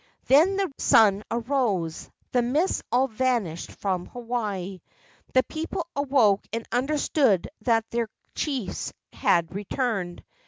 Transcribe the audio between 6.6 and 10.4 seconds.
understood that their chiefs had returned.